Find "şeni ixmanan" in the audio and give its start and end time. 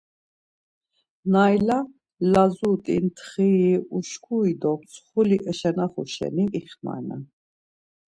6.13-7.23